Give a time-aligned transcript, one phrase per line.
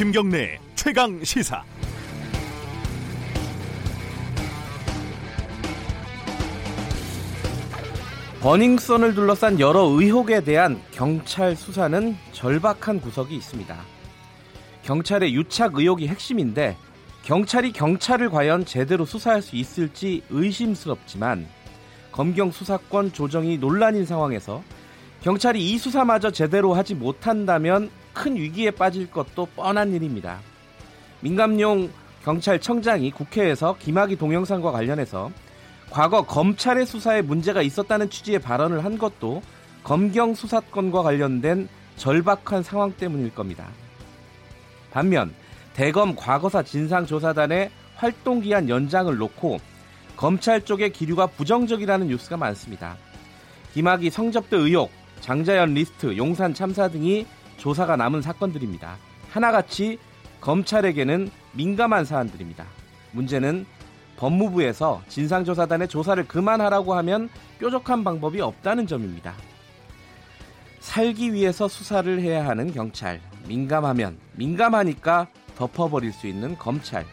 [0.00, 1.62] 김경래 최강 시사.
[8.40, 13.76] 버닝썬을 둘러싼 여러 의혹에 대한 경찰 수사는 절박한 구석이 있습니다.
[14.84, 16.78] 경찰의 유착 의혹이 핵심인데
[17.24, 21.46] 경찰이 경찰을 과연 제대로 수사할 수 있을지 의심스럽지만
[22.10, 24.62] 검경 수사권 조정이 논란인 상황에서
[25.22, 30.38] 경찰이 이 수사마저 제대로 하지 못한다면 큰 위기에 빠질 것도 뻔한 일입니다.
[31.20, 31.90] 민감용
[32.24, 35.30] 경찰청장이 국회에서 김학의 동영상과 관련해서
[35.90, 39.42] 과거 검찰의 수사에 문제가 있었다는 취지의 발언을 한 것도
[39.82, 43.68] 검경 수사권과 관련된 절박한 상황 때문일 겁니다.
[44.90, 45.34] 반면
[45.74, 49.58] 대검 과거사 진상조사단의 활동기한 연장을 놓고
[50.16, 52.96] 검찰 쪽의 기류가 부정적이라는 뉴스가 많습니다.
[53.74, 57.26] 김학의 성접대 의혹, 장자연 리스트, 용산 참사 등이
[57.56, 58.96] 조사가 남은 사건들입니다.
[59.30, 59.98] 하나같이
[60.40, 62.64] 검찰에게는 민감한 사안들입니다.
[63.12, 63.66] 문제는
[64.16, 69.34] 법무부에서 진상조사단의 조사를 그만하라고 하면 뾰족한 방법이 없다는 점입니다.
[70.80, 73.20] 살기 위해서 수사를 해야 하는 경찰.
[73.46, 77.04] 민감하면 민감하니까 덮어버릴 수 있는 검찰.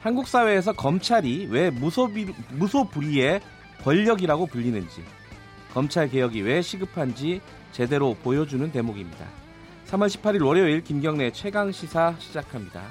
[0.00, 3.40] 한국 사회에서 검찰이 왜 무소불위의
[3.84, 5.02] 권력이라고 불리는지,
[5.72, 7.40] 검찰 개혁이 왜 시급한지
[7.72, 9.26] 제대로 보여주는 대목입니다.
[9.86, 12.82] 3월 18일 월요일 김경래 최강 시사 시작합니다.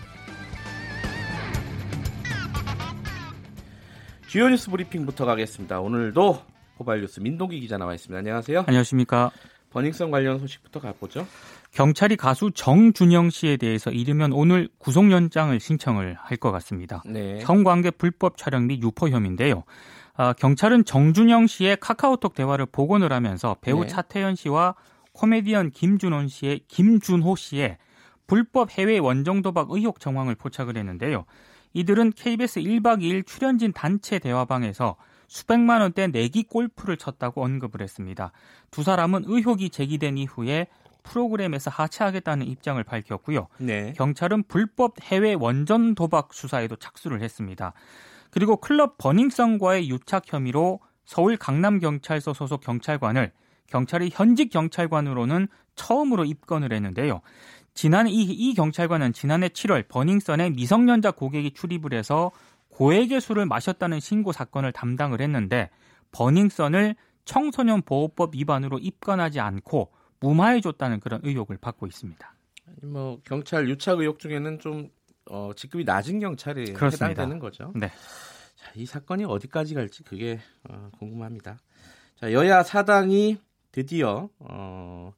[4.27, 5.79] 주요 뉴스 브리핑부터 가겠습니다.
[5.79, 6.41] 오늘도
[6.77, 8.17] 고발 뉴스 민동기 기자 나와 있습니다.
[8.17, 8.63] 안녕하세요.
[8.65, 9.31] 안녕하십니까.
[9.69, 11.27] 버닝썬 관련 소식부터 가보죠.
[11.71, 17.01] 경찰이 가수 정준영 씨에 대해서 이르면 오늘 구속영장을 신청을 할 것 같습니다.
[17.05, 17.39] 네.
[17.41, 19.63] 성관계 불법 촬영 및 유포 혐의인데요.
[20.15, 23.87] 아, 경찰은 정준영 씨의 카카오톡 대화를 복원을 하면서 배우 네.
[23.87, 24.75] 차태현 씨와
[25.13, 27.77] 코미디언 김준호 씨의 김준호 씨의
[28.27, 31.25] 불법 해외 원정 도박 의혹 정황을 포착을 했는데요.
[31.73, 34.97] 이들은 KBS 1박 2일 출연진 단체 대화방에서
[35.27, 38.31] 수백만 원대 내기 골프를 쳤다고 언급을 했습니다.
[38.71, 40.67] 두 사람은 의혹이 제기된 이후에
[41.03, 43.47] 프로그램에서 하차하겠다는 입장을 밝혔고요.
[43.57, 43.93] 네.
[43.95, 47.73] 경찰은 불법 해외 원전 도박 수사에도 착수를 했습니다.
[48.29, 53.31] 그리고 클럽 버닝썬과의 유착 혐의로 서울 강남경찰서 소속 경찰관을
[53.67, 57.21] 경찰이 현직 경찰관으로는 처음으로 입건을 했는데요.
[57.73, 62.31] 지난 이, 이 경찰관은 지난해 7월 버닝썬에 미성년자 고객이 출입을 해서
[62.69, 65.69] 고액의 술을 마셨다는 신고 사건을 담당을 했는데
[66.11, 66.95] 버닝썬을
[67.25, 69.91] 청소년 보호법 위반으로 입건하지 않고
[70.21, 72.33] 무마해줬다는 그런 의혹을 받고 있습니다.
[72.83, 74.89] 뭐 경찰 유착 의혹 중에는 좀
[75.29, 77.07] 어, 직급이 낮은 경찰이 그렇습니다.
[77.07, 77.71] 해당되는 거죠.
[77.75, 77.87] 네.
[77.87, 80.39] 자, 이 사건이 어디까지 갈지 그게
[80.69, 81.57] 어, 궁금합니다.
[82.15, 83.39] 자, 여야 사당이
[83.71, 85.13] 드디어 어,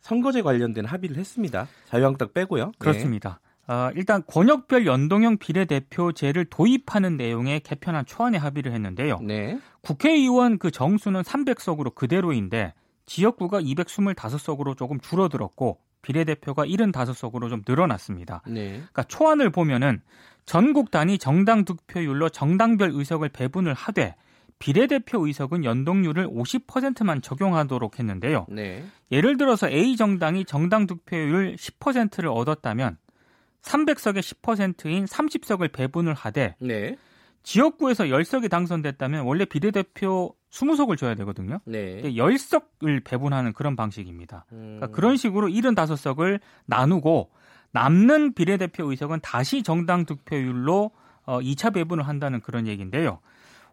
[0.00, 1.68] 선거제 관련된 합의를 했습니다.
[1.86, 2.66] 자유한국당 빼고요.
[2.66, 2.72] 네.
[2.78, 3.40] 그렇습니다.
[3.66, 3.74] 네.
[3.74, 9.20] 어, 일단 권역별 연동형 비례대표제를 도입하는 내용의 개편안 초안에 합의를 했는데요.
[9.22, 9.60] 네.
[9.82, 12.74] 국회의원 그 정수는 300석으로 그대로인데
[13.06, 18.42] 지역구가 225석으로 조금 줄어들었고 비례대표가 75석으로 좀 늘어났습니다.
[18.46, 18.70] 네.
[18.70, 20.00] 그러니까 초안을 보면은
[20.46, 24.14] 전국 단위 정당 득표율로 정당별 의석을 배분을 하되
[24.58, 28.46] 비례대표 의석은 연동률을 50%만 적용하도록 했는데요.
[28.48, 28.84] 네.
[29.10, 32.98] 예를 들어서 A 정당이 정당 득표율 10%를 얻었다면
[33.62, 36.96] 300석의 10%인 30석을 배분을 하되 네.
[37.42, 41.60] 지역구에서 10석이 당선됐다면 원래 비례대표 20석을 줘야 되거든요.
[41.64, 42.02] 네.
[42.02, 44.46] 10석을 배분하는 그런 방식입니다.
[44.52, 44.76] 음.
[44.78, 47.30] 그러니까 그런 식으로 75석을 나누고
[47.72, 50.90] 남는 비례대표 의석은 다시 정당 득표율로
[51.26, 53.20] 2차 어, 배분을 한다는 그런 얘기인데요.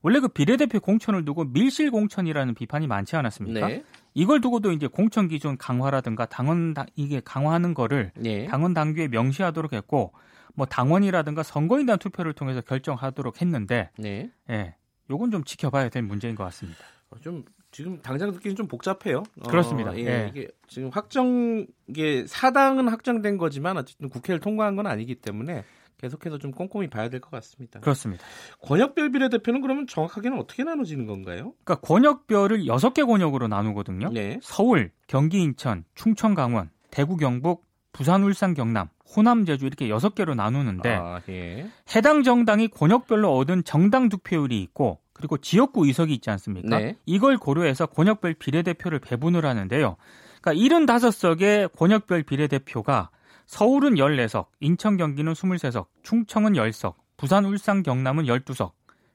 [0.04, 3.68] 원래 그 비례대표 공천을 두고 밀실 공천이라는 비판이 많지 않았습니까?
[3.68, 3.84] 네.
[4.14, 8.46] 이걸 두고도 이제 공천 기준 강화라든가 당원 이게 강화하는 거를 네.
[8.46, 10.14] 당원 당규에 명시하도록 했고
[10.58, 14.32] 뭐 당원이라든가 선거인단 투표를 통해서 결정하도록 했는데 네.
[14.50, 14.76] 예.
[15.12, 16.80] 요건 좀 지켜봐야 될 문제인 것 같습니다.
[17.12, 19.20] 어, 좀 지금 당장 듣기는 좀 복잡해요.
[19.42, 19.92] 어, 그렇습니다.
[19.92, 20.32] 어, 예, 예.
[20.34, 25.64] 이게 지금 확정 이게 사당은 확정된 거지만 어쨌든 국회를 통과한 건 아니기 때문에
[25.98, 27.80] 계속해서 좀 꼼꼼히 봐야 될 것 같습니다.
[27.80, 28.24] 그렇습니다.
[28.64, 31.54] 권역별 비례대표는 그러면 정확하게는 어떻게 나눠지는 건가요?
[31.64, 34.10] 그러니까 권역별을 6개 권역으로 나누거든요.
[34.10, 34.40] 네.
[34.42, 37.67] 서울, 경기, 인천, 충청, 강원, 대구, 경북,
[37.98, 41.68] 부산, 울산, 경남, 호남, 제주 이렇게 6개로 나누는데 아, 예.
[41.96, 46.78] 해당 정당이 권역별로 얻은 정당 득표율이 있고 그리고 지역구 의석이 있지 않습니까?
[46.78, 46.96] 네.
[47.08, 49.98] 이걸 고려해서 권역별 비례대표를 배분을 하는데요.
[50.40, 53.10] 그러니까 75석의 권역별 비례대표가
[53.48, 58.74] 서울은 14석, 인천 경기는 23석, 충청은 10석, 부산 울산 경남은 12석,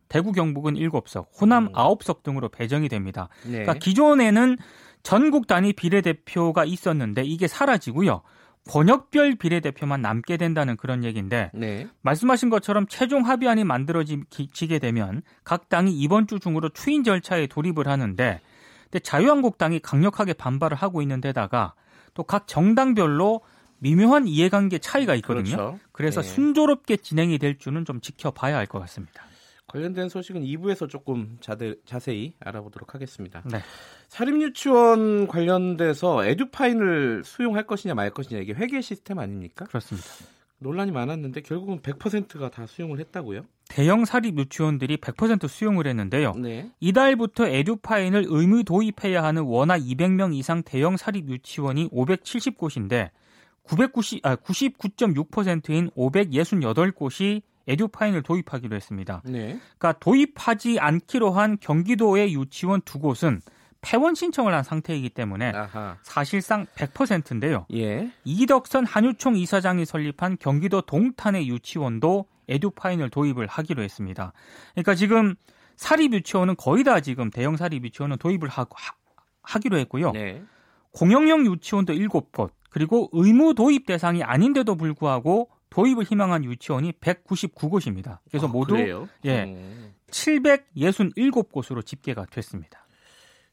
[0.08, 1.72] 대구 경북은 7석, 호남 음.
[1.72, 3.28] 9석 등으로 배정이 됩니다.
[3.44, 3.62] 네.
[3.62, 4.56] 그러니까 기존에는
[5.04, 8.22] 전국 단위 비례대표가 있었는데 이게 사라지고요.
[8.68, 11.88] 권역별 비례대표만 남게 된다는 그런 얘기인데 네.
[12.02, 18.40] 말씀하신 것처럼 최종 합의안이 만들어지게 되면 각 당이 이번 주 중으로 추인 절차에 돌입을 하는데
[18.84, 21.74] 근데 자유한국당이 강력하게 반발을 하고 있는 데다가
[22.14, 23.40] 또 각 정당별로
[23.78, 25.56] 미묘한 이해관계 차이가 있거든요.
[25.56, 25.78] 그렇죠.
[25.90, 26.28] 그래서 네.
[26.28, 29.24] 순조롭게 진행이 될 줄은 좀 지켜봐야 할 것 같습니다.
[29.68, 33.42] 관련된 소식은 2부에서 조금 자대, 자세히 알아보도록 하겠습니다.
[33.50, 33.58] 네.
[34.08, 39.64] 사립유치원 관련돼서 에듀파인을 수용할 것이냐 말 것이냐 이게 회계 시스템 아닙니까?
[39.64, 40.06] 그렇습니다.
[40.58, 43.42] 논란이 많았는데 결국은 100%가 다 수용을 했다고요?
[43.68, 46.34] 대형 사립 유치원들이 100% 수용을 했는데요.
[46.34, 46.70] 네.
[46.80, 53.10] 이달부터 에듀파인을 의무 도입해야 하는 원화 200명 이상 대형 사립 유치원이 570곳인데
[53.64, 59.22] 990, 아, 99.6%인 568곳이 에듀파인을 도입하기로 했습니다.
[59.24, 59.58] 네.
[59.78, 63.40] 그러니까 도입하지 않기로 한 경기도의 유치원 두 곳은
[63.80, 65.96] 폐원 신청을 한 상태이기 때문에 아하.
[66.02, 67.66] 사실상 100%인데요.
[67.74, 68.10] 예.
[68.24, 74.32] 이덕선 한유총 이사장이 설립한 경기도 동탄의 유치원도 에듀파인을 도입을 하기로 했습니다.
[74.72, 75.34] 그러니까 지금
[75.76, 78.76] 사립 유치원은 거의 다 지금 대형 사립 유치원은 도입을 하고
[79.42, 80.12] 하, 기로 했고요.
[80.12, 80.42] 네.
[80.92, 88.18] 공영형 유치원도 7곳, 그리고 의무 도입 대상이 아닌데도 불구하고 도입을 희망한 유치원이 199곳입니다.
[88.28, 89.08] 그래서 아, 모두 그래요?
[89.24, 89.44] 예.
[89.44, 89.94] 음.
[90.10, 92.86] 767곳으로 집계가 됐습니다.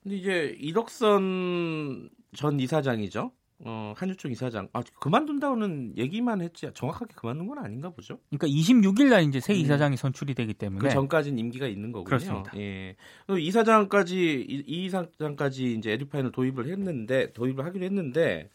[0.04, 3.32] 근데 이제 이덕선 전 이사장이죠.
[3.66, 4.70] 어, 한유총 이사장.
[4.72, 8.20] 아, 그만둔다고는 얘기만 했지 정확하게 그만둔 건 아닌가 보죠.
[8.30, 9.60] 그러니까 26일 날 이제 새 음.
[9.60, 12.06] 이사장이 선출이 되기 때문에 그 전까지는 임기가 있는 거군요.
[12.06, 12.52] 그렇습니다.
[12.58, 12.96] 예.
[13.30, 18.50] 이사장까지 이, 이 이사장까지 이제 에듀파인을 도입을 했는데 도입을 하기로 했는데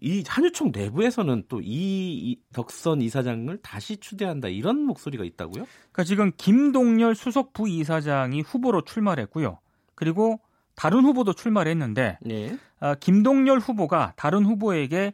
[0.00, 5.64] 이 한유총 내부에서는 또 이 덕선 이사장을 다시 추대한다 이런 목소리가 있다고요?
[5.92, 9.58] 그러니까 지금 김동열 수석 부이사장이 후보로 출마했고요.
[9.94, 10.40] 그리고
[10.74, 12.58] 다른 후보도 출마했는데 네.
[12.80, 15.12] 어, 김동열 후보가 다른 후보에게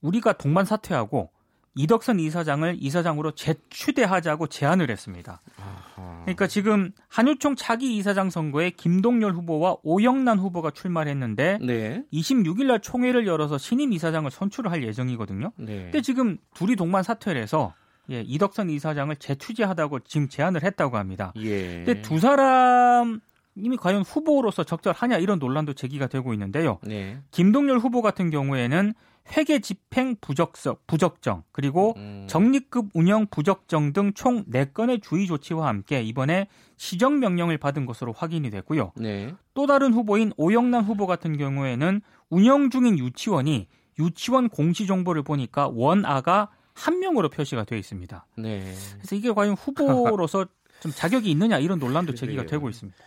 [0.00, 1.30] 우리가 동반 사퇴하고
[1.76, 5.40] 이덕선 이사장을 이사장으로 재추대하자고 제안을 했습니다.
[6.22, 12.02] 그러니까 지금 한유총 차기 이사장 선거에 김동열 후보와 오영란 후보가 출마를 했는데 네.
[12.12, 15.52] 26일 날 총회를 열어서 신임 이사장을 선출을 할 예정이거든요.
[15.56, 15.82] 네.
[15.84, 17.74] 근데 지금 둘이 동반 사퇴를 해서
[18.10, 21.32] 예, 이덕선 이사장을 재추지하다고 지금 제안을 했다고 합니다.
[21.36, 21.84] 예.
[21.84, 23.20] 근데 두 사람
[23.56, 26.78] 이미 과연 후보로서 적절하냐 이런 논란도 제기가 되고 있는데요.
[26.82, 27.18] 네.
[27.30, 28.94] 김동열 후보 같은 경우에는
[29.36, 32.26] 회계 집행 부적석, 부적정, 그리고 음.
[32.28, 38.50] 적립급 운영 부적정 등 총 4건의 주의 조치와 함께 이번에 시정 명령을 받은 것으로 확인이
[38.50, 38.92] 됐고요.
[38.96, 39.34] 네.
[39.54, 42.00] 또 다른 후보인 오영남 후보 같은 경우에는
[42.30, 43.66] 운영 중인 유치원이
[43.98, 48.26] 유치원 공시 정보를 보니까 원아가 한 명으로 표시가 되어 있습니다.
[48.36, 48.74] 네.
[48.96, 50.46] 그래서 이게 과연 후보로서
[50.80, 52.98] 좀 자격이 있느냐 이런 논란도 제기가 되고 있습니다.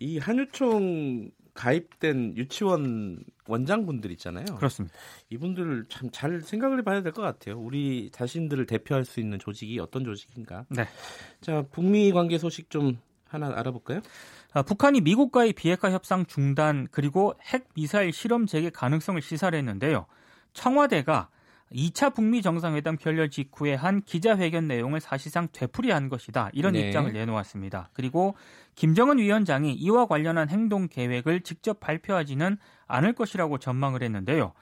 [0.00, 3.18] 이 한유총 가입된 유치원
[3.48, 4.44] 원장분들 있잖아요.
[4.58, 4.96] 그렇습니다.
[5.28, 7.58] 이분들 참잘 생각을 해봐야 될 것 같아요.
[7.58, 10.66] 우리 자신들을 대표할 수 있는 조직이 어떤 조직인가.
[10.68, 10.86] 네.
[11.40, 14.00] 자, 북미 관계 소식 좀 하나 알아볼까요?
[14.52, 20.06] 아, 북한이 미국과의 비핵화 협상 중단 그리고 핵 미사일 실험 재개 가능성을 시사를 했는데요.
[20.52, 21.28] 청와대가
[21.72, 26.50] 2차 북미 정상회담 결렬 직후에 한 기자회견 내용을 사실상 되풀이한 것이다.
[26.52, 26.86] 이런 네.
[26.86, 27.90] 입장을 내놓았습니다.
[27.92, 28.34] 그리고
[28.74, 34.52] 김정은 위원장이 이와 관련한 행동 계획을 직접 발표하지는 않을 것이라고 전망을 했는데요.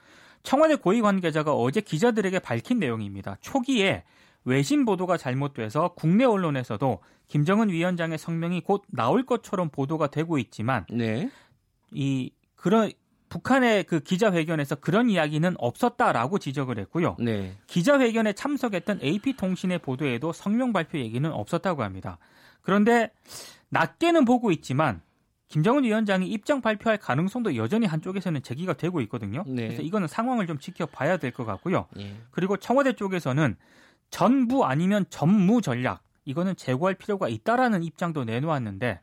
[0.43, 3.37] 청와대 고위 관계자가 어제 기자들에게 밝힌 내용입니다.
[3.41, 4.03] 초기에
[4.45, 11.29] 외신 보도가 잘못돼서 국내 언론에서도 김정은 위원장의 성명이 곧 나올 것처럼 보도가 되고 있지만 네.
[11.91, 12.91] 이 그런
[13.29, 17.17] 북한의 그 기자회견에서 그런 이야기는 없었다라고 지적을 했고요.
[17.19, 17.55] 네.
[17.67, 22.17] 기자회견에 참석했던 AP통신의 보도에도 성명 발표 얘기는 없었다고 합니다.
[22.61, 23.11] 그런데
[23.69, 25.01] 낮게는 보고 있지만
[25.49, 29.43] 김정은 위원장이 입장 발표할 가능성도 여전히 한쪽에서는 제기가 되고 있거든요.
[29.47, 29.67] 네.
[29.67, 31.87] 그래서 이거는 상황을 좀 지켜봐야 될 것 같고요.
[31.95, 32.15] 네.
[32.31, 33.55] 그리고 청와대 쪽에서는
[34.09, 38.99] 전부 아니면 전무 전략 이거는 제고할 필요가 있다라는 입장도 내놓았는데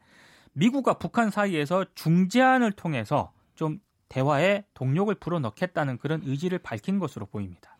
[0.52, 3.80] 미국과 북한 사이에서 중재안을 통해서 좀
[4.14, 7.76] 대화에 동력을 불어넣겠다는 그런 의지를 밝힌 것으로 보입니다.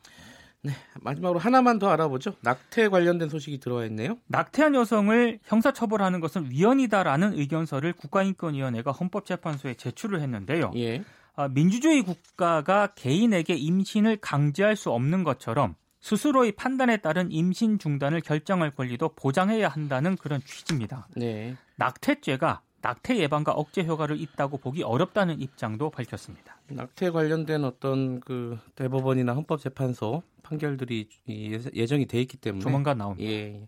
[0.63, 2.35] 네, 마지막으로 하나만 더 알아보죠.
[2.41, 4.19] 낙태 관련된 소식이 들어와 있네요.
[4.27, 10.73] 낙태한 여성을 형사처벌하는 것은 위헌이다라는 의견서를 국가인권위원회가 헌법재판소에 제출을 했는데요.
[10.77, 11.05] 예.
[11.37, 18.71] 아, 민주주의 국가가 개인에게 임신을 강제할 수 없는 것처럼 스스로의 판단에 따른 임신 중단을 결정할
[18.71, 21.07] 권리도 보장해야 한다는 그런 취지입니다.
[21.17, 21.57] 네.
[21.77, 26.59] 낙태죄가 낙태 예방과 억제 효과를 있다고 보기 어렵다는 입장도 밝혔습니다.
[26.69, 33.31] 낙태 관련된 어떤 그 대법원이나 헌법재판소 판결들이 예정이 돼 있기 때문에 조만간 나옵니다.
[33.31, 33.67] 예.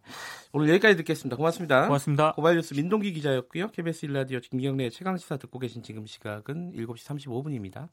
[0.53, 1.37] 오늘 여기까지 듣겠습니다.
[1.37, 1.87] 고맙습니다.
[1.87, 2.33] 고맙습니다.
[2.33, 3.69] 고발뉴스 민동기 기자였고요.
[3.69, 7.89] KBS 일라디오 김경래 최강 시사 듣고 계신 지금 시각은 7시 35분입니다.